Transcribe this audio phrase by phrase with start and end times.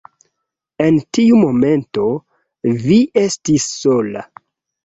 [0.85, 2.07] En tiu momento,
[2.87, 4.27] vi estis sola.